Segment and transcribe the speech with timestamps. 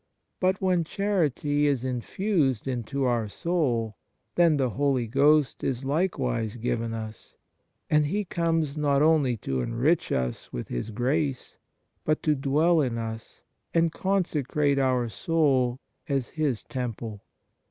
[0.39, 3.97] But when charity is infused into our soul,
[4.33, 7.35] then the Holy Ghost is likewise given us;
[7.87, 11.57] and He comes not only to enrich us with His grace,
[12.03, 13.43] but to dwell in us
[13.75, 15.79] and consecrate our soul
[16.09, 17.21] as His temple.